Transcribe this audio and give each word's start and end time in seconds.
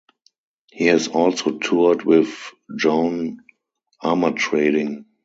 He 0.71 0.87
has 0.87 1.09
also 1.09 1.59
toured 1.59 2.01
with 2.05 2.53
Joan 2.75 3.43
Armatrading. 4.03 5.05